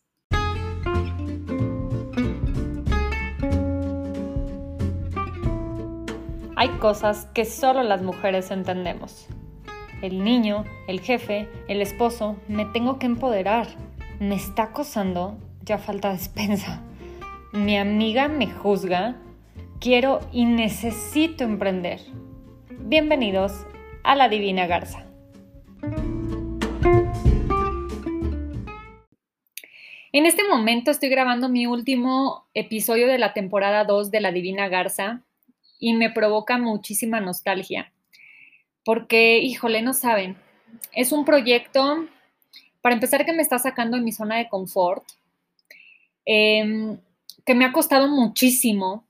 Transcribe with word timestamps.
Hay 6.56 6.70
cosas 6.80 7.26
que 7.34 7.46
solo 7.46 7.84
las 7.84 8.02
mujeres 8.02 8.50
entendemos. 8.52 9.28
El 10.02 10.26
niño, 10.26 10.66
el 10.90 11.00
jefe, 11.00 11.48
el 11.70 11.82
esposo, 11.82 12.36
me 12.50 12.66
tengo 12.66 13.00
que 13.00 13.06
empoderar. 13.06 13.68
Me 14.20 14.36
está 14.36 14.64
acosando 14.64 15.38
ya 15.70 15.78
falta 15.78 16.12
despensa. 16.12 16.82
Mi 17.54 17.78
amiga 17.78 18.28
me 18.28 18.48
juzga. 18.48 19.18
Quiero 19.80 20.20
y 20.32 20.46
necesito 20.46 21.44
emprender. 21.44 22.02
Bienvenidos 22.80 23.68
a 24.04 24.16
la 24.16 24.30
Divina 24.30 24.66
Garza. 24.66 25.06
En 30.12 30.26
este 30.26 30.44
momento 30.50 30.90
estoy 30.90 31.10
grabando 31.10 31.50
mi 31.50 31.68
último 31.68 32.48
episodio 32.56 33.06
de 33.06 33.20
la 33.20 33.34
temporada 33.34 33.84
2 33.84 34.10
de 34.10 34.22
La 34.22 34.32
Divina 34.32 34.70
Garza 34.70 35.22
y 35.80 35.94
me 35.94 36.10
provoca 36.10 36.58
muchísima 36.58 37.22
nostalgia. 37.22 37.94
Porque, 38.84 39.38
híjole, 39.38 39.84
no 39.84 39.94
saben, 39.94 40.36
es 40.94 41.12
un 41.12 41.26
proyecto, 41.26 42.08
para 42.82 42.96
empezar, 42.96 43.24
que 43.24 43.34
me 43.34 43.44
está 43.44 43.60
sacando 43.60 43.98
en 43.98 44.04
mi 44.04 44.12
zona 44.12 44.38
de 44.38 44.50
confort, 44.50 45.04
Em, 46.32 47.00
que 47.44 47.56
me 47.56 47.66
ha 47.66 47.72
costado 47.72 48.08
muchísimo. 48.08 49.08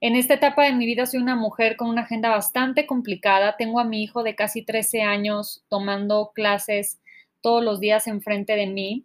En 0.00 0.16
esta 0.16 0.32
etapa 0.32 0.64
de 0.64 0.72
mi 0.72 0.86
vida 0.86 1.04
soy 1.04 1.20
una 1.20 1.36
mujer 1.36 1.76
con 1.76 1.90
una 1.90 2.02
agenda 2.02 2.30
bastante 2.30 2.86
complicada. 2.86 3.58
Tengo 3.58 3.78
a 3.80 3.84
mi 3.84 4.02
hijo 4.02 4.22
de 4.22 4.34
casi 4.34 4.62
13 4.62 5.02
años 5.02 5.62
tomando 5.68 6.32
clases 6.34 7.02
todos 7.42 7.62
los 7.62 7.80
días 7.80 8.06
enfrente 8.06 8.56
de 8.56 8.66
mí. 8.66 9.04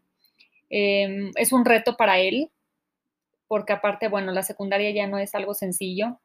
Em, 0.69 1.33
es 1.35 1.51
un 1.51 1.65
reto 1.65 1.97
para 1.97 2.17
él, 2.17 2.49
porque 3.49 3.73
aparte, 3.73 4.07
bueno, 4.07 4.31
la 4.31 4.43
secundaria 4.43 4.91
ya 4.91 5.05
no 5.05 5.17
es 5.19 5.35
algo 5.35 5.53
sencillo. 5.53 6.21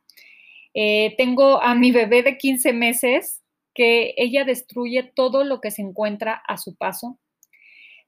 Eh, 0.73 1.17
tengo 1.19 1.61
a 1.61 1.75
mi 1.75 1.91
bebé 1.91 2.23
de 2.23 2.39
15 2.39 2.73
meses 2.73 3.43
que 3.75 4.15
ella 4.17 4.45
destruye 4.45 5.03
todo 5.03 5.43
lo 5.43 5.61
que 5.61 5.73
se 5.73 5.83
encuentra 5.83 6.35
a 6.47 6.59
su 6.59 6.77
paso. 6.77 7.19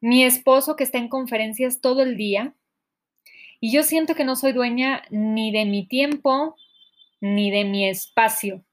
Mi 0.01 0.23
esposo 0.23 0.77
que 0.77 0.84
está 0.84 0.98
en 0.98 1.08
conferencias 1.08 1.81
todo 1.81 2.03
el 2.03 2.17
día. 2.17 2.55
Y 3.60 3.72
yo 3.72 3.83
siento 3.83 4.14
que 4.14 4.24
no 4.24 4.36
soy 4.36 4.52
dueña 4.52 5.02
ni 5.10 5.52
de 5.52 5.64
mi 5.64 5.86
tiempo 5.86 6.56
ni 7.20 7.50
de 7.50 7.64
mi 7.64 7.88
espacio. 7.88 8.64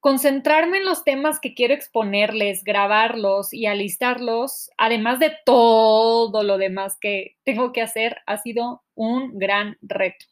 Concentrarme 0.00 0.78
en 0.78 0.84
los 0.84 1.04
temas 1.04 1.38
que 1.38 1.54
quiero 1.54 1.74
exponerles, 1.74 2.64
grabarlos 2.64 3.52
y 3.52 3.66
alistarlos, 3.66 4.68
además 4.76 5.20
de 5.20 5.32
todo 5.46 6.42
lo 6.42 6.58
demás 6.58 6.98
que 7.00 7.36
tengo 7.44 7.72
que 7.72 7.82
hacer, 7.82 8.16
ha 8.26 8.38
sido 8.38 8.82
un 8.96 9.38
gran 9.38 9.78
reto. 9.80 10.26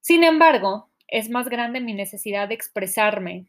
Sin 0.00 0.24
embargo, 0.24 0.90
es 1.06 1.30
más 1.30 1.48
grande 1.48 1.80
mi 1.80 1.94
necesidad 1.94 2.48
de 2.48 2.56
expresarme, 2.56 3.46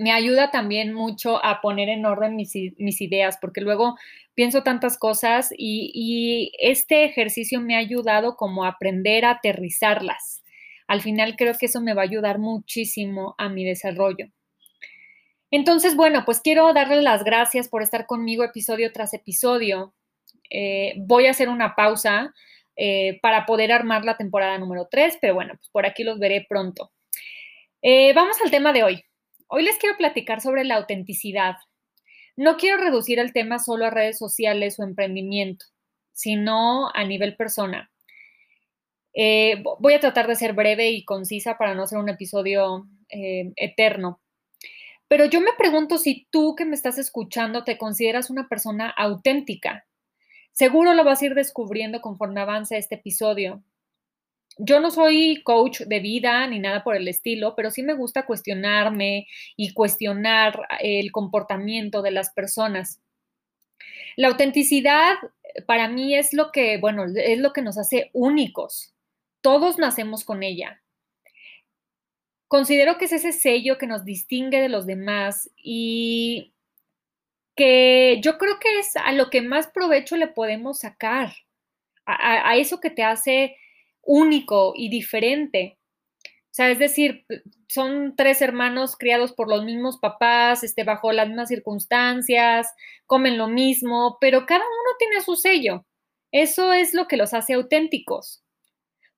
me 0.00 0.12
ayuda 0.12 0.50
también 0.50 0.94
mucho 0.94 1.44
a 1.44 1.60
poner 1.60 1.90
en 1.90 2.06
orden 2.06 2.34
mis, 2.34 2.54
ideas, 2.54 3.36
porque 3.38 3.60
luego 3.60 3.98
pienso 4.34 4.62
tantas 4.62 4.96
cosas 4.96 5.50
y, 5.54 6.52
este 6.58 7.04
ejercicio 7.04 7.60
me 7.60 7.74
ha 7.76 7.80
ayudado 7.80 8.34
como 8.34 8.64
a 8.64 8.68
aprender 8.68 9.26
a 9.26 9.32
aterrizarlas. 9.32 10.42
Al 10.88 11.02
final 11.02 11.36
creo 11.36 11.52
que 11.52 11.66
eso 11.66 11.82
me 11.82 11.92
va 11.92 12.00
a 12.00 12.06
ayudar 12.06 12.38
muchísimo 12.38 13.34
a 13.36 13.50
mi 13.50 13.62
desarrollo. 13.62 14.28
Entonces, 15.50 15.94
bueno, 15.94 16.24
pues 16.24 16.40
quiero 16.40 16.72
darles 16.72 17.02
las 17.02 17.22
gracias 17.22 17.68
por 17.68 17.82
estar 17.82 18.06
conmigo 18.06 18.42
episodio 18.42 18.92
tras 18.92 19.12
episodio. 19.12 19.92
Eh, 20.48 20.94
voy 20.96 21.26
a 21.26 21.32
hacer 21.32 21.50
una 21.50 21.74
pausa 21.74 22.32
eh, 22.74 23.18
para 23.20 23.44
poder 23.44 23.70
armar 23.70 24.06
la 24.06 24.16
temporada 24.16 24.56
número 24.56 24.88
3, 24.90 25.18
pero 25.20 25.34
bueno, 25.34 25.52
pues 25.56 25.68
por 25.68 25.84
aquí 25.84 26.04
los 26.04 26.18
veré 26.18 26.46
pronto. 26.48 26.90
Eh, 27.82 28.14
vamos 28.14 28.38
al 28.42 28.50
tema 28.50 28.72
de 28.72 28.82
hoy. 28.84 29.04
Hoy 29.52 29.64
les 29.64 29.78
quiero 29.78 29.96
platicar 29.96 30.40
sobre 30.40 30.62
la 30.62 30.76
autenticidad. 30.76 31.56
No 32.36 32.56
quiero 32.56 32.76
reducir 32.76 33.18
el 33.18 33.32
tema 33.32 33.58
solo 33.58 33.84
a 33.84 33.90
redes 33.90 34.16
sociales 34.16 34.78
o 34.78 34.84
emprendimiento, 34.84 35.66
sino 36.12 36.88
a 36.94 37.02
nivel 37.02 37.34
persona. 37.34 37.90
Eh, 39.12 39.60
voy 39.80 39.94
a 39.94 39.98
tratar 39.98 40.28
de 40.28 40.36
ser 40.36 40.52
breve 40.52 40.90
y 40.90 41.04
concisa 41.04 41.58
para 41.58 41.74
no 41.74 41.88
ser 41.88 41.98
un 41.98 42.08
episodio 42.08 42.86
eh, 43.08 43.50
eterno. 43.56 44.20
Pero 45.08 45.24
yo 45.24 45.40
me 45.40 45.52
pregunto 45.58 45.98
si 45.98 46.28
tú 46.30 46.54
que 46.54 46.64
me 46.64 46.76
estás 46.76 46.96
escuchando 46.96 47.64
te 47.64 47.76
consideras 47.76 48.30
una 48.30 48.48
persona 48.48 48.88
auténtica. 48.88 49.84
Seguro 50.52 50.94
lo 50.94 51.02
vas 51.02 51.22
a 51.22 51.26
ir 51.26 51.34
descubriendo 51.34 52.00
conforme 52.00 52.40
avance 52.40 52.78
este 52.78 52.94
episodio 52.94 53.64
yo 54.62 54.80
no 54.80 54.90
soy 54.90 55.42
coach 55.42 55.80
de 55.80 56.00
vida 56.00 56.46
ni 56.46 56.58
nada 56.58 56.84
por 56.84 56.94
el 56.94 57.08
estilo, 57.08 57.54
pero 57.56 57.70
sí 57.70 57.82
me 57.82 57.94
gusta 57.94 58.26
cuestionarme 58.26 59.26
y 59.56 59.72
cuestionar 59.72 60.66
el 60.80 61.10
comportamiento 61.12 62.02
de 62.02 62.10
las 62.10 62.30
personas. 62.30 63.00
La 64.16 64.28
autenticidad 64.28 65.14
eh, 65.42 65.62
para 65.62 65.88
mí 65.88 66.14
es 66.14 66.34
lo 66.34 66.52
que, 66.52 66.78
bueno, 66.78 67.06
es 67.06 67.38
lo 67.38 67.52
que 67.52 67.62
nos 67.62 67.78
hace 67.78 68.10
únicos. 68.12 68.94
Todos 69.40 69.78
nacemos 69.78 70.24
con 70.24 70.42
ella. 70.42 70.82
Considero 72.46 72.98
que 72.98 73.06
es 73.06 73.12
ese 73.12 73.32
sello 73.32 73.78
que 73.78 73.86
nos 73.86 74.04
distingue 74.04 74.60
de 74.60 74.68
los 74.68 74.84
demás 74.84 75.50
y 75.56 76.52
que 77.56 78.20
yo 78.22 78.36
creo 78.36 78.58
que 78.58 78.80
es 78.80 78.96
a 78.96 79.12
lo 79.12 79.30
que 79.30 79.40
más 79.40 79.68
provecho 79.68 80.16
le 80.16 80.26
podemos 80.26 80.80
sacar, 80.80 81.32
a, 82.04 82.50
a 82.50 82.56
eso 82.56 82.80
que 82.80 82.90
te 82.90 83.04
hace 83.04 83.56
único 84.10 84.72
y 84.74 84.88
diferente. 84.88 85.78
O 86.24 86.52
sea, 86.52 86.68
es 86.68 86.80
decir, 86.80 87.24
son 87.68 88.16
tres 88.16 88.42
hermanos 88.42 88.96
criados 88.96 89.32
por 89.32 89.48
los 89.48 89.64
mismos 89.64 89.98
papás, 89.98 90.64
este, 90.64 90.82
bajo 90.82 91.12
las 91.12 91.28
mismas 91.28 91.48
circunstancias, 91.48 92.66
comen 93.06 93.38
lo 93.38 93.46
mismo, 93.46 94.18
pero 94.20 94.46
cada 94.46 94.64
uno 94.64 94.96
tiene 94.98 95.20
su 95.20 95.36
sello. 95.36 95.86
Eso 96.32 96.72
es 96.72 96.92
lo 96.92 97.06
que 97.06 97.16
los 97.16 97.34
hace 97.34 97.54
auténticos. 97.54 98.42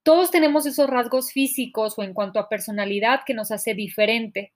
Todos 0.03 0.31
tenemos 0.31 0.67
esos 0.67 0.91
rasgos 0.91 1.33
físicos 1.33 1.99
o 1.99 2.03
en 2.03 2.13
cuanto 2.13 2.39
a 2.39 2.51
personalidad 2.51 3.21
que 3.25 3.33
nos 3.33 3.51
hace 3.51 3.73
diferente. 3.73 4.53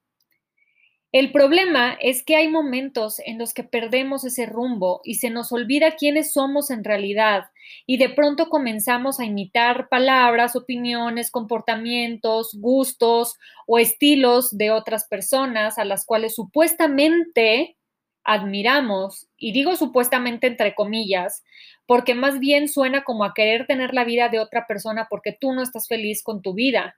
El 1.18 1.32
problema 1.32 1.96
es 2.02 2.22
que 2.22 2.36
hay 2.36 2.46
momentos 2.46 3.20
en 3.24 3.38
los 3.38 3.54
que 3.54 3.64
perdemos 3.64 4.22
ese 4.26 4.44
rumbo 4.44 5.00
y 5.02 5.14
se 5.14 5.30
nos 5.30 5.50
olvida 5.50 5.96
quiénes 5.96 6.34
somos 6.34 6.70
en 6.70 6.84
realidad 6.84 7.44
y 7.86 7.96
de 7.96 8.10
pronto 8.10 8.50
comenzamos 8.50 9.18
a 9.18 9.24
imitar 9.24 9.88
palabras, 9.88 10.56
opiniones, 10.56 11.30
comportamientos, 11.30 12.54
gustos 12.60 13.38
o 13.66 13.78
estilos 13.78 14.58
de 14.58 14.70
otras 14.70 15.08
personas 15.08 15.78
a 15.78 15.86
las 15.86 16.04
cuales 16.04 16.34
supuestamente 16.34 17.78
admiramos, 18.22 19.26
y 19.38 19.52
digo 19.52 19.74
supuestamente 19.76 20.48
entre 20.48 20.74
comillas, 20.74 21.44
porque 21.86 22.14
más 22.14 22.40
bien 22.40 22.68
suena 22.68 23.04
como 23.04 23.24
a 23.24 23.32
querer 23.32 23.66
tener 23.66 23.94
la 23.94 24.04
vida 24.04 24.28
de 24.28 24.38
otra 24.38 24.66
persona 24.66 25.06
porque 25.08 25.32
tú 25.32 25.54
no 25.54 25.62
estás 25.62 25.88
feliz 25.88 26.22
con 26.22 26.42
tu 26.42 26.52
vida. 26.52 26.94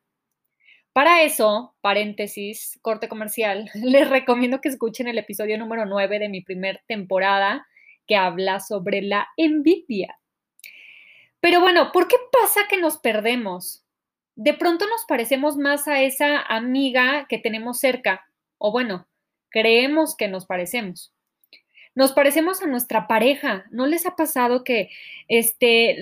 Para 0.93 1.23
eso, 1.23 1.75
paréntesis, 1.81 2.79
corte 2.83 3.09
comercial, 3.09 3.71
les 3.75 4.09
recomiendo 4.09 4.61
que 4.61 4.69
escuchen 4.69 5.09
el 5.09 5.19
episodio 5.19 5.59
número 5.59 5.87
9 5.87 6.19
de 6.19 6.29
mi 6.29 6.41
primer 6.41 6.83
temporada 6.87 7.67
que 8.07 8.17
habla 8.17 8.61
sobre 8.61 9.03
la 9.03 9.29
envidia. 9.37 10.19
Pero 11.41 11.61
bueno, 11.61 11.93
¿por 11.93 12.09
qué 12.09 12.17
pasa 12.33 12.63
que 12.69 12.79
nos 12.79 12.99
perdemos? 12.99 13.85
De 14.35 14.55
pronto 14.55 14.87
nos 14.87 15.05
parecemos 15.07 15.57
más 15.57 15.87
a 15.87 16.03
esa 16.03 16.41
amiga 16.41 17.27
que 17.29 17.39
tenemos 17.39 17.79
cerca, 17.79 18.27
o 18.57 18.73
bueno, 18.73 19.07
creemos 19.51 20.17
que 20.17 20.29
nos 20.29 20.47
parecemos. 20.47 21.13
Nos 21.99 22.13
parecemos 22.13 22.63
a 22.63 22.69
nuestra 22.69 23.09
pareja. 23.09 23.65
¿No 23.73 23.89
les 23.89 24.07
ha 24.07 24.15
pasado 24.15 24.63
que, 24.63 24.89
este, 25.27 25.97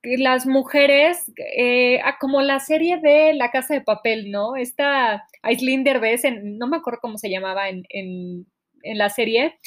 las 0.00 0.46
mujeres, 0.46 1.24
eh, 1.56 2.00
como 2.20 2.40
la 2.40 2.60
serie 2.60 2.98
de 2.98 3.34
La 3.34 3.50
Casa 3.50 3.74
de 3.74 3.80
Papel, 3.80 4.30
¿no? 4.30 4.54
Esta 4.54 5.26
Aislinder 5.42 5.98
ves 5.98 6.22
no 6.40 6.68
me 6.68 6.76
acuerdo 6.76 7.00
cómo 7.02 7.18
se 7.18 7.30
llamaba 7.30 7.68
en, 7.68 7.82
en, 7.88 8.46
en 8.84 8.96
la 8.96 9.10
serie, 9.10 9.58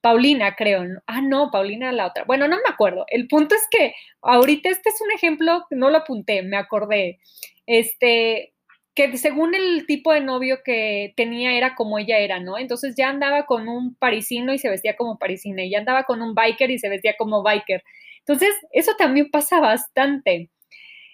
Paulina, 0.00 0.54
creo. 0.54 0.84
Ah, 1.08 1.20
no, 1.20 1.50
Paulina 1.50 1.90
la 1.90 2.06
otra. 2.06 2.22
Bueno, 2.22 2.46
no 2.46 2.54
me 2.54 2.72
acuerdo. 2.72 3.04
El 3.08 3.26
punto 3.26 3.56
es 3.56 3.66
que 3.72 3.92
ahorita 4.22 4.68
este 4.68 4.90
es 4.90 5.00
un 5.00 5.10
ejemplo, 5.10 5.64
no 5.70 5.90
lo 5.90 5.98
apunté, 5.98 6.44
me 6.44 6.56
acordé. 6.56 7.18
Este, 7.66 8.53
que 8.94 9.16
según 9.18 9.54
el 9.54 9.86
tipo 9.86 10.12
de 10.12 10.20
novio 10.20 10.58
que 10.64 11.12
tenía 11.16 11.54
era 11.56 11.74
como 11.74 11.98
ella 11.98 12.18
era, 12.18 12.40
¿no? 12.40 12.58
Entonces 12.58 12.94
ya 12.96 13.08
andaba 13.10 13.46
con 13.46 13.68
un 13.68 13.94
parisino 13.96 14.52
y 14.54 14.58
se 14.58 14.70
vestía 14.70 14.96
como 14.96 15.18
parisina, 15.18 15.64
y 15.64 15.70
ya 15.70 15.78
andaba 15.80 16.04
con 16.04 16.22
un 16.22 16.34
biker 16.34 16.70
y 16.70 16.78
se 16.78 16.88
vestía 16.88 17.14
como 17.18 17.42
biker. 17.42 17.82
Entonces, 18.20 18.54
eso 18.72 18.92
también 18.96 19.30
pasa 19.30 19.60
bastante. 19.60 20.50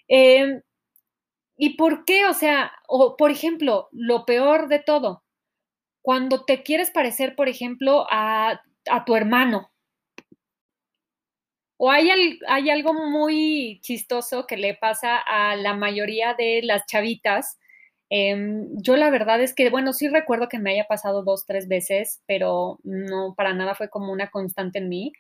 Em, 0.09 0.62
¿Y 1.56 1.77
por 1.77 2.05
qué? 2.05 2.27
O 2.27 2.35
sea, 2.35 2.73
o 2.88 3.17
por 3.17 3.31
ejemplo, 3.31 3.88
lo 3.93 4.25
peor 4.26 4.69
de 4.69 4.81
todo, 4.81 5.23
cuando 6.03 6.44
te 6.47 6.62
quieres 6.65 6.91
parecer, 6.93 7.37
por 7.37 7.49
ejemplo, 7.49 8.06
a 8.11 8.61
a 8.91 9.05
tu 9.05 9.17
hermano. 9.17 9.71
O 11.79 11.91
hay, 11.91 12.11
hay 12.47 12.71
algo 12.71 12.93
muy 12.93 13.81
chistoso 13.83 14.47
que 14.47 14.56
le 14.59 14.75
pasa 14.75 15.17
a 15.17 15.56
la 15.56 15.75
mayoría 15.75 16.35
de 16.35 16.61
las 16.62 16.85
chavitas. 16.87 17.59
Em, 18.11 18.67
yo 18.83 18.97
la 18.97 19.11
verdad 19.11 19.41
es 19.41 19.55
que, 19.55 19.71
bueno, 19.71 19.93
sí 19.93 20.09
recuerdo 20.09 20.49
que 20.49 20.59
me 20.59 20.73
haya 20.73 20.87
pasado 20.87 21.23
dos, 21.23 21.47
tres 21.47 21.69
veces, 21.69 22.23
pero 22.27 22.79
no, 22.83 23.35
para 23.37 23.55
nada 23.55 23.75
fue 23.75 23.89
como 23.89 24.12
una 24.12 24.31
constante 24.31 24.79
en 24.81 24.89
mí, 24.89 25.12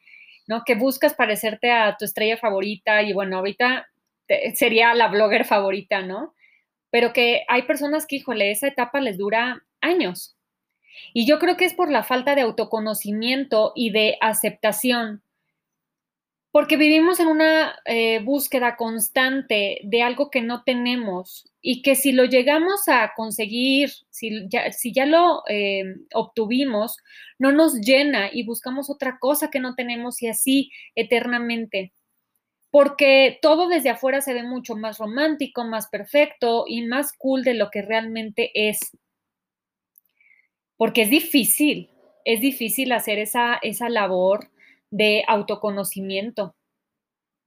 ¿no? 0.48 0.64
Que 0.64 0.74
buscas 0.74 1.14
parecerte 1.14 1.70
a 1.70 1.96
tu 1.96 2.04
estrella 2.04 2.36
favorita 2.36 3.02
y 3.02 3.12
bueno, 3.12 3.38
ahorita 3.38 3.88
sería 4.54 4.94
la 4.94 5.08
blogger 5.08 5.44
favorita, 5.44 6.02
¿no? 6.02 6.34
Pero 6.90 7.12
que 7.12 7.44
hay 7.48 7.62
personas 7.62 8.06
que, 8.06 8.16
híjole, 8.16 8.50
esa 8.50 8.68
etapa 8.68 9.00
les 9.00 9.18
dura 9.18 9.64
años, 9.80 10.36
y 11.12 11.26
yo 11.26 11.38
creo 11.38 11.56
que 11.56 11.64
es 11.64 11.74
por 11.74 11.90
la 11.90 12.02
falta 12.02 12.34
de 12.34 12.42
autoconocimiento 12.42 13.72
y 13.74 13.90
de 13.90 14.16
aceptación, 14.20 15.22
porque 16.52 16.76
vivimos 16.76 17.20
en 17.20 17.28
una 17.28 17.78
eh, 17.84 18.20
búsqueda 18.20 18.76
constante 18.76 19.80
de 19.84 20.02
algo 20.02 20.30
que 20.30 20.42
no 20.42 20.64
tenemos 20.64 21.49
y 21.62 21.82
que 21.82 21.94
si 21.94 22.12
lo 22.12 22.24
llegamos 22.24 22.88
a 22.88 23.12
conseguir, 23.16 23.90
si 24.10 24.48
ya, 24.48 24.72
si 24.72 24.92
ya 24.92 25.06
lo 25.06 25.42
eh, 25.48 25.84
obtuvimos, 26.14 26.96
no 27.38 27.52
nos 27.52 27.80
llena 27.80 28.30
y 28.32 28.44
buscamos 28.44 28.90
otra 28.90 29.18
cosa 29.18 29.50
que 29.50 29.60
no 29.60 29.74
tenemos 29.74 30.22
y 30.22 30.28
así 30.28 30.70
eternamente. 30.94 31.92
Porque 32.70 33.38
todo 33.42 33.68
desde 33.68 33.90
afuera 33.90 34.20
se 34.20 34.32
ve 34.32 34.44
mucho 34.44 34.76
más 34.76 34.98
romántico, 34.98 35.64
más 35.64 35.88
perfecto 35.88 36.64
y 36.66 36.82
más 36.82 37.12
cool 37.18 37.42
de 37.42 37.54
lo 37.54 37.70
que 37.70 37.82
realmente 37.82 38.52
es 38.54 38.78
porque 40.80 41.02
es 41.02 41.10
difícil, 41.10 41.90
es 42.24 42.40
difícil 42.40 42.92
hacer 42.92 43.18
esa, 43.18 43.58
esa 43.60 43.90
labor 43.90 44.48
de 44.90 45.24
autoconocimiento. 45.28 46.54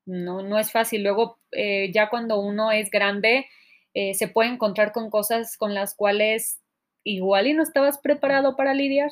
No, 0.06 0.44
no 0.44 0.59
es 0.59 0.71
fácil. 0.71 1.01
Luego, 1.01 1.39
eh, 1.51 1.92
ya 1.92 2.12
cuando 2.12 2.39
uno 2.39 2.71
es 2.71 2.92
grande, 2.92 3.48
eh, 3.94 4.13
se 4.13 4.28
puede 4.28 4.50
encontrar 4.50 4.92
con 4.92 5.10
cosas 5.10 5.57
con 5.57 5.74
las 5.74 5.95
cuales 5.95 6.60
igual 7.04 7.48
y 7.48 7.54
no 7.54 7.63
estabas 7.63 7.98
preparado 7.98 8.56
para 8.56 8.74
lidiar. 8.74 9.12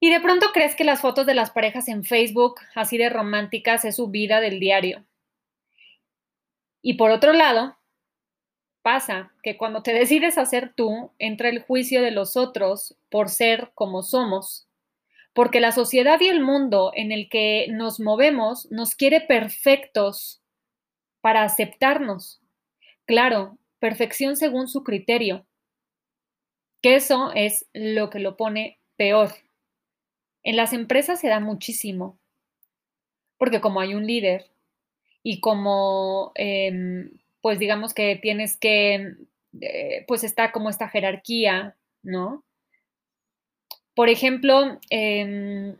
Y 0.00 0.10
de 0.10 0.20
pronto 0.20 0.48
crees 0.52 0.74
que 0.74 0.84
las 0.84 1.00
fotos 1.00 1.26
de 1.26 1.34
las 1.34 1.50
parejas 1.50 1.88
en 1.88 2.04
Facebook, 2.04 2.56
así 2.74 2.98
de 2.98 3.08
románticas, 3.08 3.84
es 3.84 3.96
su 3.96 4.08
vida 4.08 4.40
del 4.40 4.60
diario. 4.60 5.04
Y 6.82 6.94
por 6.94 7.10
otro 7.10 7.32
lado, 7.32 7.76
pasa 8.82 9.32
que 9.42 9.56
cuando 9.56 9.82
te 9.82 9.92
decides 9.92 10.38
a 10.38 10.46
ser 10.46 10.72
tú, 10.74 11.10
entra 11.18 11.48
el 11.48 11.60
juicio 11.60 12.02
de 12.02 12.12
los 12.12 12.36
otros 12.36 12.96
por 13.10 13.30
ser 13.30 13.72
como 13.74 14.02
somos, 14.02 14.68
porque 15.32 15.60
la 15.60 15.72
sociedad 15.72 16.20
y 16.20 16.28
el 16.28 16.40
mundo 16.40 16.92
en 16.94 17.10
el 17.10 17.28
que 17.28 17.66
nos 17.70 17.98
movemos 17.98 18.70
nos 18.70 18.94
quiere 18.94 19.20
perfectos 19.20 20.40
para 21.20 21.42
aceptarnos. 21.42 22.40
Claro, 23.06 23.58
perfección 23.80 24.36
según 24.36 24.68
su 24.68 24.84
criterio, 24.84 25.46
que 26.82 26.94
eso 26.96 27.32
es 27.34 27.66
lo 27.74 28.08
que 28.08 28.18
lo 28.18 28.36
pone 28.38 28.78
peor. 28.96 29.30
En 30.42 30.56
las 30.56 30.72
empresas 30.72 31.20
se 31.20 31.28
da 31.28 31.40
muchísimo, 31.40 32.18
porque 33.38 33.60
como 33.60 33.80
hay 33.80 33.94
un 33.94 34.06
líder 34.06 34.46
y 35.22 35.40
como 35.40 36.32
em, 36.36 37.10
pues 37.42 37.58
digamos 37.58 37.94
que 37.94 38.16
tienes 38.16 38.56
que, 38.58 39.14
eh, 39.60 40.04
pues 40.08 40.24
está 40.24 40.52
como 40.52 40.70
esta 40.70 40.88
jerarquía, 40.88 41.76
¿no? 42.02 42.44
Por 43.96 44.08
ejemplo, 44.08 44.78
em, 44.90 45.76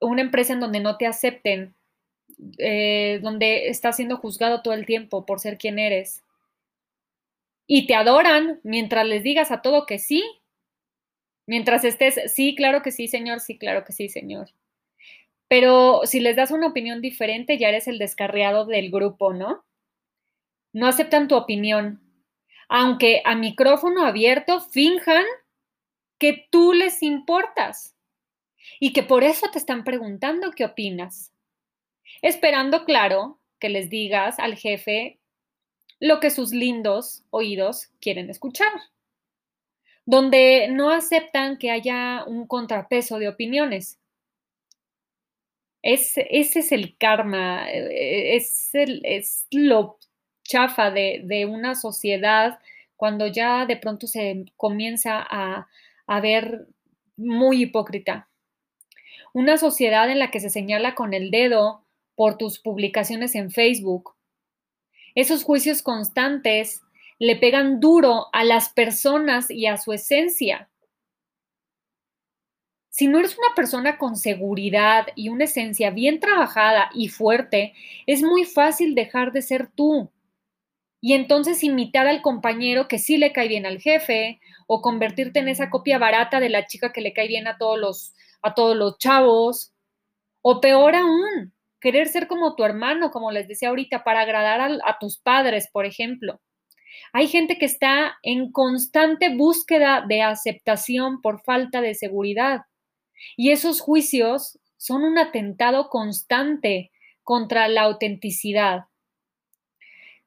una 0.00 0.20
empresa 0.20 0.52
en 0.52 0.60
donde 0.60 0.80
no 0.80 0.96
te 0.98 1.06
acepten, 1.06 1.74
eh, 2.58 3.20
donde 3.22 3.68
estás 3.68 3.96
siendo 3.96 4.16
juzgado 4.16 4.62
todo 4.62 4.74
el 4.74 4.86
tiempo 4.86 5.26
por 5.26 5.40
ser 5.40 5.58
quien 5.58 5.78
eres, 5.78 6.22
y 7.66 7.86
te 7.86 7.94
adoran 7.94 8.60
mientras 8.64 9.06
les 9.06 9.22
digas 9.22 9.50
a 9.50 9.62
todo 9.62 9.86
que 9.86 9.98
sí, 9.98 10.22
mientras 11.46 11.84
estés, 11.84 12.32
sí, 12.32 12.54
claro 12.54 12.82
que 12.82 12.90
sí, 12.92 13.08
señor, 13.08 13.40
sí, 13.40 13.58
claro 13.58 13.84
que 13.84 13.92
sí, 13.92 14.08
señor. 14.08 14.50
Pero 15.48 16.02
si 16.04 16.20
les 16.20 16.36
das 16.36 16.50
una 16.50 16.68
opinión 16.68 17.00
diferente, 17.00 17.58
ya 17.58 17.68
eres 17.68 17.86
el 17.88 17.98
descarriado 17.98 18.66
del 18.66 18.90
grupo, 18.90 19.32
¿no? 19.32 19.64
no 20.72 20.86
aceptan 20.86 21.28
tu 21.28 21.36
opinión, 21.36 22.00
aunque 22.68 23.22
a 23.24 23.34
micrófono 23.34 24.04
abierto 24.04 24.60
finjan 24.60 25.24
que 26.18 26.46
tú 26.50 26.72
les 26.72 27.02
importas. 27.02 27.94
Y 28.78 28.92
que 28.92 29.02
por 29.02 29.24
eso 29.24 29.50
te 29.50 29.58
están 29.58 29.82
preguntando 29.84 30.52
qué 30.52 30.64
opinas, 30.64 31.31
esperando, 32.20 32.84
claro, 32.84 33.38
que 33.58 33.68
les 33.68 33.88
digas 33.88 34.38
al 34.38 34.56
jefe 34.56 35.20
lo 36.00 36.18
que 36.18 36.30
sus 36.30 36.52
lindos 36.52 37.22
oídos 37.30 37.90
quieren 38.00 38.28
escuchar, 38.28 38.72
donde 40.04 40.66
no 40.68 40.90
aceptan 40.90 41.58
que 41.58 41.70
haya 41.70 42.24
un 42.26 42.48
contrapeso 42.48 43.20
de 43.20 43.28
opiniones. 43.28 44.00
ese 45.82 46.26
es 46.30 46.72
el 46.72 46.96
karma, 46.98 47.70
eh, 47.70 48.34
es, 48.36 48.74
el, 48.74 49.00
es 49.04 49.46
lo 49.52 49.98
chafa 50.42 50.90
de, 50.90 51.46
una 51.48 51.74
sociedad 51.76 52.58
cuando 52.96 53.26
ya 53.28 53.64
de 53.66 53.76
pronto 53.76 54.06
se 54.06 54.44
comienza 54.56 55.24
a, 55.28 55.68
a 56.06 56.20
ver 56.20 56.66
muy 57.16 57.62
hipócrita. 57.62 58.28
Una 59.32 59.56
sociedad 59.56 60.10
en 60.10 60.18
la 60.18 60.30
que 60.30 60.40
se 60.40 60.50
señala 60.50 60.94
con 60.94 61.14
el 61.14 61.30
dedo 61.30 61.81
por 62.14 62.38
tus 62.38 62.58
publicaciones 62.58 63.34
en 63.34 63.50
Facebook. 63.50 64.14
Esos 65.14 65.44
juicios 65.44 65.82
constantes 65.82 66.82
le 67.18 67.36
pegan 67.36 67.80
duro 67.80 68.26
a 68.32 68.44
las 68.44 68.70
personas 68.70 69.50
y 69.50 69.66
a 69.66 69.76
su 69.76 69.92
esencia. 69.92 70.68
Si 72.90 73.06
no 73.06 73.18
eres 73.18 73.38
una 73.38 73.54
persona 73.54 73.96
con 73.96 74.16
seguridad 74.16 75.06
y 75.16 75.30
una 75.30 75.44
esencia 75.44 75.90
bien 75.90 76.20
trabajada 76.20 76.90
y 76.94 77.08
fuerte, 77.08 77.72
es 78.06 78.22
muy 78.22 78.44
fácil 78.44 78.94
dejar 78.94 79.32
de 79.32 79.42
ser 79.42 79.68
tú 79.68 80.10
y 81.00 81.14
entonces 81.14 81.64
imitar 81.64 82.06
al 82.06 82.22
compañero 82.22 82.86
que 82.86 82.98
sí 82.98 83.18
le 83.18 83.32
cae 83.32 83.48
bien 83.48 83.66
al 83.66 83.80
jefe 83.80 84.40
o 84.66 84.80
convertirte 84.80 85.40
en 85.40 85.48
esa 85.48 85.68
copia 85.68 85.98
barata 85.98 86.38
de 86.38 86.48
la 86.48 86.66
chica 86.66 86.92
que 86.92 87.00
le 87.00 87.12
cae 87.12 87.28
bien 87.28 87.48
a 87.48 87.58
todos 87.58 87.78
los 87.78 88.14
a 88.40 88.54
todos 88.54 88.76
los 88.76 88.98
chavos 88.98 89.72
o 90.42 90.60
peor 90.60 90.94
aún, 90.94 91.52
querer 91.82 92.08
ser 92.08 92.26
como 92.28 92.54
tu 92.56 92.64
hermano, 92.64 93.10
como 93.10 93.30
les 93.30 93.48
decía 93.48 93.68
ahorita, 93.68 94.04
para 94.04 94.22
agradar 94.22 94.60
a, 94.60 94.78
a 94.84 94.98
tus 94.98 95.18
padres, 95.18 95.68
por 95.70 95.84
ejemplo. 95.84 96.40
Hay 97.12 97.28
gente 97.28 97.58
que 97.58 97.66
está 97.66 98.16
en 98.22 98.52
constante 98.52 99.34
búsqueda 99.36 100.04
de 100.08 100.22
aceptación 100.22 101.20
por 101.20 101.42
falta 101.42 101.80
de 101.80 101.94
seguridad. 101.94 102.62
Y 103.36 103.50
esos 103.50 103.80
juicios 103.80 104.58
son 104.78 105.04
un 105.04 105.18
atentado 105.18 105.88
constante 105.90 106.90
contra 107.22 107.68
la 107.68 107.82
autenticidad. 107.82 108.84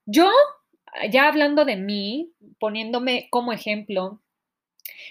Yo 0.06 0.30
ya 1.12 1.28
hablando 1.28 1.66
de 1.66 1.76
mí, 1.76 2.32
poniéndome 2.60 3.28
como 3.30 3.52
ejemplo, 3.52 4.22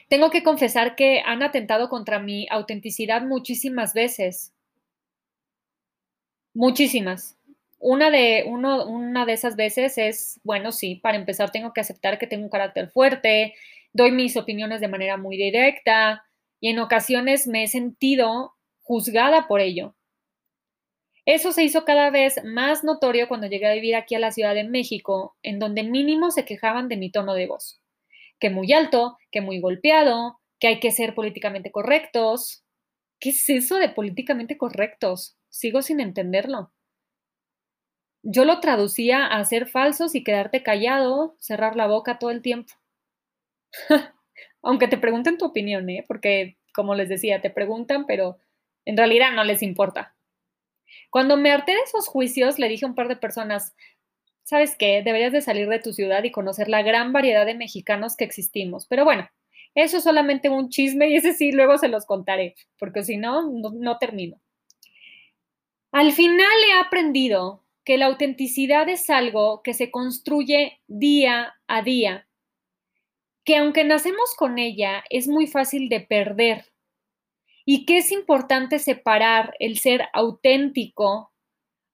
tengo 0.09 0.31
que 0.31 0.43
confesar 0.43 0.97
que 0.97 1.21
han 1.25 1.43
atentado 1.43 1.89
contra 1.89 2.19
mi 2.19 2.47
autenticidad 2.51 3.23
muchísimas 3.23 3.93
veces. 3.93 4.54
Muchísimas. 6.55 7.37
Una 7.79 8.11
de, 8.11 8.45
uno, 8.47 8.87
una 8.87 9.27
de 9.27 9.33
esas 9.35 9.57
veces 9.57 9.99
es, 9.99 10.41
bueno, 10.45 10.73
sí, 10.73 10.97
para 10.97 11.17
empezar 11.19 11.51
tengo 11.51 11.73
que 11.73 11.81
aceptar 11.81 12.19
que 12.19 12.27
tengo 12.27 12.45
un 12.45 12.51
carácter 12.51 12.89
fuerte, 12.89 13.55
doy 13.93 14.13
mis 14.13 14.37
opiniones 14.37 14.81
de 14.81 14.89
manera 14.89 15.17
muy 15.17 15.37
directa 15.37 16.25
y 16.61 16.71
en 16.71 16.79
ocasiones 16.79 17.47
me 17.47 17.65
he 17.65 17.69
sentido 17.69 18.55
juzgada 18.83 19.47
por 19.49 19.61
ello. 19.61 19.95
Eso 21.27 21.53
se 21.53 21.65
hizo 21.65 21.85
cada 21.85 22.11
vez 22.11 22.43
más 22.45 22.85
notorio 22.85 23.29
cuando 23.29 23.47
llegué 23.47 23.67
a 23.67 23.75
vivir 23.75 23.97
aquí 23.97 24.15
a 24.15 24.19
la 24.19 24.31
Ciudad 24.33 24.55
de 24.55 24.65
México, 24.65 25.37
en 25.43 25.59
donde 25.59 25.83
mínimo 25.83 26.31
se 26.31 26.45
quejaban 26.45 26.89
de 26.89 26.97
mi 26.97 27.11
tono 27.11 27.35
de 27.35 27.47
voz. 27.47 27.81
Que 28.41 28.51
muy 28.51 28.73
alto, 28.73 29.19
que 29.31 29.41
muy 29.43 29.61
golpeado, 29.61 30.41
que 30.61 30.69
hay 30.69 30.81
que 30.81 30.93
ser 30.93 31.15
políticamente 31.15 31.71
correctos. 31.71 32.63
¿Qué 33.25 33.31
es 33.31 33.49
eso 33.49 33.76
de 33.76 33.88
políticamente 33.88 34.59
correctos? 34.59 35.38
Sigo 35.49 35.81
sin 35.81 36.00
entenderlo. 36.00 36.75
Yo 38.23 38.45
lo 38.45 38.61
traducía 38.61 39.25
a 39.25 39.43
ser 39.47 39.66
falsos 39.66 40.14
y 40.14 40.23
quedarte 40.23 40.62
callado, 40.62 41.35
cerrar 41.38 41.75
la 41.75 41.87
boca 41.87 42.19
todo 42.19 42.31
el 42.31 42.43
tiempo. 42.43 42.75
Aunque 44.62 44.88
te 44.88 44.99
pregunten 44.99 45.38
tu 45.38 45.47
opinión, 45.47 45.88
¿eh? 45.88 46.04
Porque, 46.07 46.59
como 46.75 46.95
les 46.95 47.09
decía, 47.09 47.40
te 47.40 47.49
preguntan, 47.49 48.04
pero 48.04 48.40
en 48.85 48.99
realidad 48.99 49.33
no 49.33 49.43
les 49.43 49.62
importa. 49.62 50.14
Cuando 51.09 51.38
me 51.38 51.50
harté 51.50 51.73
de 51.73 51.81
esos 51.81 52.07
juicios, 52.07 52.59
le 52.59 52.69
dije 52.69 52.85
a 52.85 52.88
un 52.88 52.95
par 52.95 53.09
de 53.09 53.16
personas, 53.16 53.75
¿sabes 54.43 54.76
qué? 54.76 55.00
Deberías 55.02 55.33
de 55.33 55.40
salir 55.40 55.66
de 55.71 55.78
tu 55.78 55.95
ciudad 55.95 56.25
y 56.25 56.31
conocer 56.31 56.69
la 56.69 56.83
gran 56.83 57.14
variedad 57.14 57.47
de 57.47 57.54
mexicanos 57.54 58.16
que 58.16 58.25
existimos. 58.25 58.87
Pero 58.87 59.07
bueno, 59.07 59.31
eso 59.75 59.97
es 59.97 60.04
solamente 60.04 60.49
un 60.49 60.69
chisme 60.69 61.09
y 61.09 61.16
ese 61.16 61.33
sí 61.33 61.52
luego 61.52 61.78
se 61.78 61.88
los 61.88 62.07
contaré, 62.07 62.54
porque 62.78 63.02
si 63.02 63.16
no, 63.16 63.50
no, 63.50 63.99
termino. 63.99 64.40
Al 65.90 66.12
final 66.12 66.57
he 66.69 66.73
aprendido 66.81 67.64
que 67.85 67.99
la 67.99 68.07
autenticidad 68.07 68.88
es 68.88 69.11
algo 69.11 69.62
que 69.62 69.75
se 69.75 69.90
construye 69.90 70.81
día 70.87 71.54
a 71.66 71.83
día, 71.83 72.28
que 73.45 73.57
aunque 73.57 73.85
nacemos 73.85 74.35
con 74.37 74.59
ella, 74.59 75.04
es 75.11 75.28
muy 75.28 75.47
fácil 75.47 75.88
de 75.88 76.00
perder 76.00 76.73
y 77.64 77.85
que 77.85 77.99
es 77.99 78.12
importante 78.12 78.78
separar 78.78 79.54
el 79.59 79.78
ser 79.78 80.09
auténtico 80.12 81.33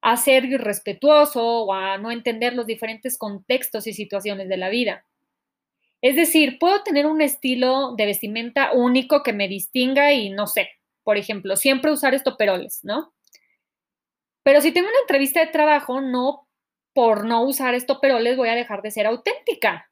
a 0.02 0.16
ser 0.16 0.44
irrespetuoso 0.46 1.64
o 1.64 1.72
a 1.72 1.98
no 1.98 2.10
entender 2.10 2.54
los 2.54 2.66
diferentes 2.66 3.18
contextos 3.18 3.86
y 3.86 3.92
situaciones 3.92 4.48
de 4.48 4.56
la 4.56 4.68
vida. 4.68 5.04
Es 6.02 6.16
decir, 6.16 6.58
puedo 6.58 6.82
tener 6.82 7.06
un 7.06 7.20
estilo 7.20 7.94
de 7.96 8.06
vestimenta 8.06 8.72
único 8.72 9.22
que 9.22 9.32
me 9.32 9.48
distinga 9.48 10.12
y 10.12 10.30
no 10.30 10.46
sé, 10.46 10.70
por 11.04 11.16
ejemplo, 11.16 11.56
siempre 11.56 11.92
usar 11.92 12.14
estoperoles, 12.14 12.80
¿no? 12.84 13.12
Pero 14.42 14.60
si 14.60 14.72
tengo 14.72 14.88
una 14.88 15.00
entrevista 15.00 15.40
de 15.40 15.52
trabajo, 15.52 16.00
no 16.00 16.48
por 16.94 17.24
no 17.24 17.42
usar 17.44 17.74
estoperoles 17.74 18.36
voy 18.36 18.48
a 18.48 18.54
dejar 18.54 18.82
de 18.82 18.90
ser 18.90 19.06
auténtica. 19.06 19.90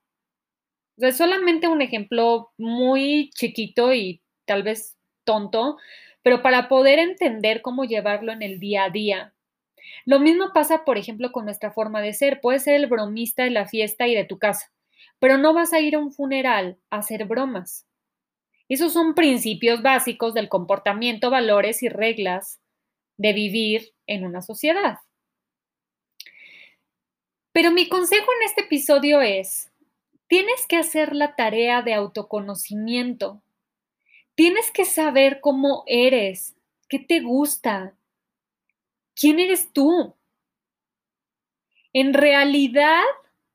es 0.96 1.16
solamente 1.16 1.68
un 1.68 1.82
ejemplo 1.82 2.52
muy 2.58 3.30
chiquito 3.34 3.94
y 3.94 4.22
tal 4.46 4.62
vez 4.62 4.96
tonto, 5.24 5.76
pero 6.22 6.42
para 6.42 6.68
poder 6.68 6.98
entender 6.98 7.62
cómo 7.62 7.84
llevarlo 7.84 8.32
en 8.32 8.42
el 8.42 8.58
día 8.58 8.84
a 8.84 8.90
día. 8.90 9.34
Lo 10.06 10.20
mismo 10.20 10.52
pasa, 10.52 10.84
por 10.84 10.98
ejemplo, 10.98 11.32
con 11.32 11.44
nuestra 11.44 11.70
forma 11.70 12.00
de 12.00 12.14
ser. 12.14 12.40
Puedes 12.40 12.64
ser 12.64 12.74
el 12.74 12.86
bromista 12.86 13.44
de 13.44 13.50
la 13.50 13.66
fiesta 13.66 14.06
y 14.08 14.14
de 14.14 14.24
tu 14.24 14.38
casa, 14.38 14.72
pero 15.18 15.38
no 15.38 15.54
vas 15.54 15.72
a 15.72 15.80
ir 15.80 15.94
a 15.94 15.98
un 15.98 16.12
funeral 16.12 16.78
a 16.90 16.98
hacer 16.98 17.26
bromas. 17.26 17.86
Esos 18.68 18.92
son 18.92 19.14
principios 19.14 19.82
básicos 19.82 20.34
del 20.34 20.48
comportamiento, 20.48 21.30
valores 21.30 21.82
y 21.82 21.88
reglas 21.88 22.60
de 23.16 23.32
vivir 23.32 23.94
en 24.06 24.24
una 24.24 24.42
sociedad. 24.42 24.98
Pero 27.52 27.70
mi 27.70 27.88
consejo 27.88 28.26
en 28.40 28.46
este 28.46 28.60
episodio 28.62 29.20
es, 29.22 29.72
tienes 30.26 30.66
que 30.68 30.76
hacer 30.76 31.14
la 31.14 31.34
tarea 31.34 31.82
de 31.82 31.94
autoconocimiento 31.94 33.42
Tienes 34.38 34.70
que 34.70 34.84
saber 34.84 35.40
cómo 35.40 35.82
eres, 35.88 36.54
qué 36.88 37.00
te 37.00 37.18
gusta, 37.18 37.96
quién 39.16 39.40
eres 39.40 39.72
tú. 39.72 40.14
En 41.92 42.14
realidad, 42.14 43.02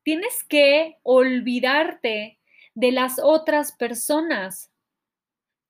tienes 0.03 0.43
que 0.43 0.97
olvidarte 1.03 2.39
de 2.75 2.91
las 2.91 3.19
otras 3.21 3.71
personas. 3.71 4.71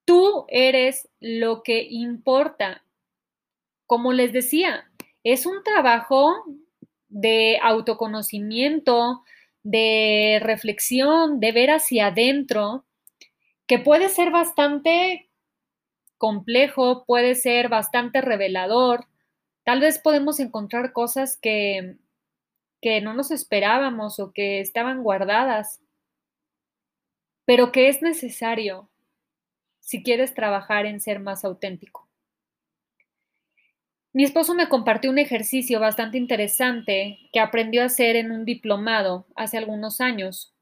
Tú 0.06 0.46
eres 0.50 1.10
lo 1.20 1.63
que 1.63 1.88
importa. 1.90 2.86
Como 3.86 4.13
les 4.13 4.34
decía, 4.34 4.90
es 5.24 5.46
un 5.46 5.63
trabajo 5.63 6.34
de 7.10 7.60
autoconocimiento, 7.62 9.24
de 9.62 10.40
reflexión, 10.42 11.40
de 11.40 11.52
ver 11.52 11.72
hacia 11.72 12.08
adentro 12.08 12.86
que 13.68 13.80
puede 13.80 14.10
ser 14.10 14.32
bastante 14.32 15.30
complejo, 16.18 17.06
puede 17.06 17.36
ser 17.36 17.70
bastante 17.70 18.22
revelador. 18.22 19.08
Tal 19.63 19.80
vez 19.80 20.00
podemos 20.00 20.40
encontrar 20.40 20.92
cosas 20.92 21.38
que, 21.38 21.98
que 22.84 23.00
no 23.00 23.13
nos 23.13 23.32
esperábamos 23.32 24.20
o 24.20 24.34
que 24.34 24.60
estaban 24.60 25.04
guardadas, 25.04 25.80
pero 27.46 27.72
que 27.72 27.88
es 27.88 28.02
necesario 28.02 28.90
si 29.80 30.04
quieres 30.04 30.34
trabajar 30.34 30.86
en 30.86 31.00
ser 31.00 31.22
más 31.22 31.46
auténtico. 31.46 32.10
Mi 34.12 34.25
esposo 34.25 34.54
me 34.54 34.68
compartió 34.68 35.10
un 35.10 35.18
ejercicio 35.18 35.80
bastante 35.80 36.18
interesante 36.18 37.20
que 37.32 37.40
aprendió 37.40 37.84
a 37.84 37.86
hacer 37.86 38.18
en 38.18 38.32
un 38.32 38.44
diplomado 38.44 39.28
hace 39.34 39.58
algunos 39.58 40.02
años. 40.02 40.54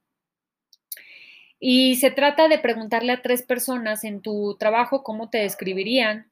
Y 1.60 1.96
se 1.96 2.12
trata 2.12 2.48
de 2.48 2.60
preguntarle 2.60 3.14
a 3.14 3.24
tres 3.24 3.42
personas 3.42 4.04
en 4.04 4.22
tu 4.22 4.58
trabajo 4.60 5.02
cómo 5.02 5.32
te 5.32 5.40
describirían, 5.40 6.32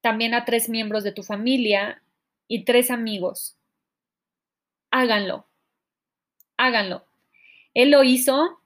también 0.00 0.32
a 0.32 0.46
tres 0.46 0.70
miembros 0.70 1.04
de 1.04 1.12
tu 1.12 1.22
familia 1.22 2.02
y 2.48 2.64
tres 2.64 2.90
amigos. 2.90 3.59
Háganlo, 4.90 5.46
háganlo. 6.56 7.04
Él 7.74 7.90
lo 7.90 8.02
hizo, 8.02 8.60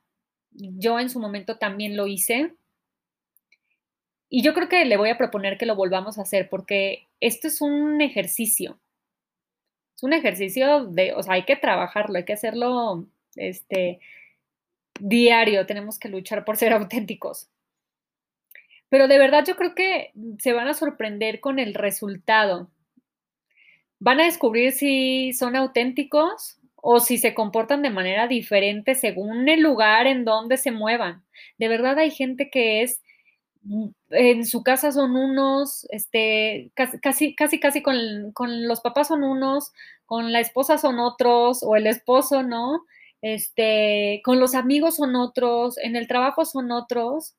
yo 0.50 0.99
en 0.99 1.11
su 1.11 1.21
momento 1.21 1.59
también 1.59 1.97
lo 1.97 2.07
hice. 2.07 2.54
Y 4.28 4.43
yo 4.43 4.54
creo 4.54 4.69
que 4.69 4.85
le 4.85 4.97
voy 4.97 5.11
a 5.11 5.19
proponer 5.19 5.59
que 5.59 5.66
lo 5.66 5.76
volvamos 5.76 6.19
a 6.19 6.23
hacer 6.23 6.49
porque 6.49 7.07
esto 7.21 7.47
es 7.49 7.61
un 7.61 8.00
ejercicio. 8.00 8.78
Es 9.97 10.02
un 10.02 10.12
ejercicio 10.12 10.87
de, 10.87 11.12
o 11.14 11.23
sea, 11.23 11.35
hay 11.35 11.45
que 11.45 11.57
trabajarlo, 11.57 12.16
hay 12.16 12.25
que 12.25 12.33
hacerlo, 12.33 13.07
este, 13.37 14.00
diario 14.99 15.66
tenemos 15.66 15.99
que 15.99 16.09
luchar 16.09 16.45
por 16.45 16.57
ser 16.57 16.73
auténticos. 16.75 17.49
Pero 18.88 19.09
de 19.09 19.19
verdad 19.19 19.45
yo 19.47 19.57
creo 19.57 19.75
que 19.75 20.12
se 20.38 20.52
van 20.52 20.69
a 20.69 20.75
sorprender 20.75 21.40
con 21.40 21.59
el 21.59 21.75
resultado. 21.75 22.71
Van 24.04 24.20
a 24.20 24.25
descubrir 24.25 24.73
si 24.73 25.32
son 25.32 25.56
auténticos 25.56 26.58
o 26.76 27.00
si 27.00 27.16
se 27.16 27.32
comportan 27.32 27.80
de 27.80 27.88
manera 27.88 28.28
diferente 28.28 28.94
según 28.94 29.49
el 29.49 29.61
lugar 29.62 30.06
en 30.06 30.26
donde 30.26 30.58
se 30.58 30.70
muevan. 30.70 31.25
De 31.58 31.68
verdad 31.68 31.99
hay 31.99 32.11
gente 32.11 32.50
que 32.50 32.82
es 32.82 33.00
en 34.11 34.44
su 34.44 34.62
casa 34.62 34.92
son 34.92 35.16
unos, 35.16 35.87
este, 35.90 36.70
casi, 36.75 37.34
casi, 37.34 37.58
casi 37.58 37.82
con, 37.82 38.32
con, 38.34 38.68
los 38.68 38.82
papás 38.82 39.08
son 39.08 39.23
unos, 39.25 39.73
con 40.04 40.32
la 40.32 40.40
esposa 40.40 40.76
son 40.76 40.99
otros, 40.99 41.62
o 41.62 41.75
el 41.75 41.87
esposo, 41.87 42.42
¿no? 42.42 42.84
este, 43.25 44.20
con 44.23 44.38
los 44.38 44.54
amigos 44.54 44.96
son 44.96 45.16
otros, 45.16 45.78
en 45.78 45.96
el 45.96 46.06
trabajo 46.06 46.44
son 46.44 46.70
otros. 46.70 47.34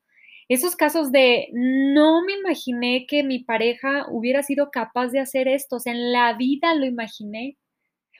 Esos 0.47 0.75
casos 0.75 1.11
de 1.11 1.49
no 1.53 2.23
me 2.23 2.33
imaginé 2.33 3.07
que 3.07 3.23
mi 3.23 3.39
pareja 3.39 4.05
hubiera 4.09 4.43
sido 4.43 4.69
capaz 4.69 5.07
de 5.07 5.19
hacer 5.19 5.47
esto, 5.47 5.77
o 5.77 5.79
sea, 5.79 5.93
en 5.93 6.11
la 6.11 6.33
vida 6.33 6.75
lo 6.75 6.85
imaginé, 6.85 7.57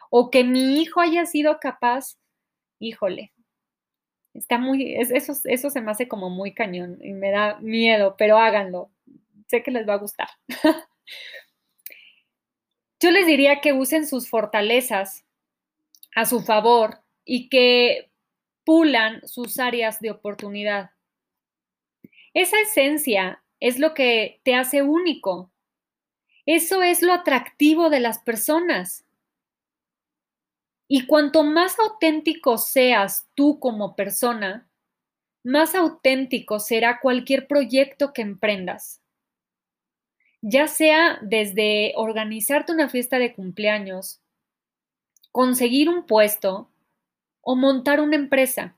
o 0.10 0.32
que 0.32 0.44
mi 0.44 0.82
hijo 0.82 1.02
haya 1.02 1.26
sido 1.26 1.60
capaz, 1.60 2.18
híjole, 2.80 3.32
está 4.34 4.58
muy, 4.58 4.96
eso, 4.96 5.34
se 5.34 5.82
me 5.82 5.92
hace 5.92 6.08
como 6.08 6.30
muy 6.30 6.54
cañón 6.54 7.00
y 7.02 7.14
me 7.14 7.32
da 7.32 7.60
miedo, 7.60 8.16
pero 8.18 8.38
háganlo, 8.38 8.92
sé 9.48 9.64
que 9.64 9.72
les 9.72 9.88
va 9.88 9.94
a 9.94 9.98
gustar. 9.98 10.30
Yo 13.00 13.12
les 13.12 13.28
diría 13.28 13.62
que 13.62 13.74
usen 13.74 14.08
sus 14.08 14.30
fortalezas 14.30 15.26
a 16.16 16.26
su 16.26 16.42
favor 16.42 17.02
y 17.24 17.50
que 17.50 18.10
pulan 18.64 19.22
sus 19.28 19.60
áreas 19.60 20.00
de 20.00 20.12
oportunidad. 20.12 20.90
Esa 22.36 22.60
esencia 22.60 23.42
es 23.60 23.80
lo 23.80 23.94
que 23.94 24.42
te 24.44 24.56
hace 24.56 24.84
único. 24.84 25.52
Eso 26.46 26.84
es 26.84 27.02
lo 27.02 27.14
atractivo 27.14 27.90
de 27.90 28.02
las 28.02 28.20
personas. 28.20 29.06
Y 30.88 31.08
cuanto 31.08 31.44
más 31.44 31.80
auténtico 31.80 32.60
seas 32.60 33.28
tú 33.34 33.60
como 33.60 33.96
persona, 33.96 34.70
más 35.44 35.74
auténtico 35.76 36.60
será 36.60 37.00
cualquier 37.00 37.48
proyecto 37.48 38.14
que 38.14 38.22
emprendas. 38.22 39.02
Ya 40.42 40.68
sea 40.68 41.18
desde 41.24 41.94
organizarte 41.96 42.74
una 42.74 42.90
fiesta 42.90 43.18
de 43.18 43.34
cumpleaños, 43.34 44.22
conseguir 45.32 45.90
un 45.90 46.06
puesto, 46.06 46.70
o 47.48 47.56
montar 47.56 48.02
una 48.02 48.16
empresa. 48.16 48.76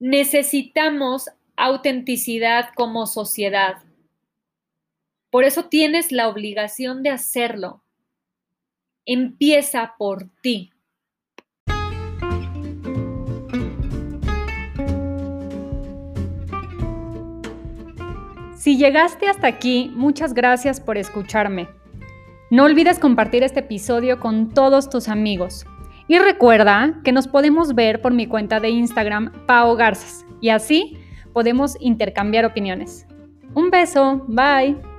Necesitamos 0.00 1.30
autenticidad 1.62 2.70
como 2.74 3.06
sociedad. 3.06 3.84
Por 5.30 5.44
eso 5.44 5.66
tienes 5.66 6.10
la 6.10 6.26
obligación 6.26 7.04
de 7.04 7.10
hacerlo. 7.10 7.84
Empieza 9.06 9.94
por 9.96 10.28
ti. 10.42 10.72
Si 18.56 18.76
llegaste 18.76 19.28
hasta 19.28 19.46
aquí, 19.46 19.92
muchas 19.94 20.34
gracias 20.34 20.80
por 20.80 20.98
escucharme. 20.98 21.68
No 22.50 22.64
olvides 22.64 22.98
compartir 22.98 23.44
este 23.44 23.60
episodio 23.60 24.18
con 24.18 24.52
todos 24.52 24.90
tus 24.90 25.08
amigos. 25.08 25.64
Y 26.08 26.18
recuerda 26.18 27.00
que 27.04 27.12
nos 27.12 27.28
podemos 27.28 27.76
ver 27.76 28.02
por 28.02 28.12
mi 28.12 28.26
cuenta 28.26 28.58
de 28.58 28.70
Instagram, 28.70 29.46
Pao 29.46 29.76
Garzas, 29.76 30.26
y 30.40 30.48
así 30.48 30.98
podemos 31.32 31.76
intercambiar 31.80 32.44
opiniones. 32.44 33.06
Un 33.54 33.70
beso, 33.70 34.24
bye. 34.28 34.91